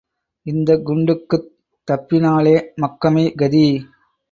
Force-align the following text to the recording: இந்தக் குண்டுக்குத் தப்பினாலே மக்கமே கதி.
இந்தக் 0.45 0.85
குண்டுக்குத் 0.85 1.47
தப்பினாலே 1.87 2.55
மக்கமே 2.75 3.25
கதி. 3.35 3.65